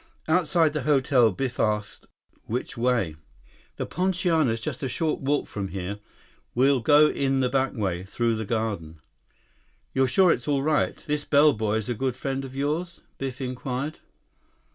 [0.27, 2.07] Outside the hotel, Biff asked,
[2.47, 3.17] "Which way?"
[3.75, 5.99] "The Poinciana's just a short walk from here.
[6.55, 8.99] We'll go in the back way—through the garden."
[9.93, 11.03] "You're sure it's all right?
[11.05, 13.99] This bellboy is a good friend of yours?" Biff inquired.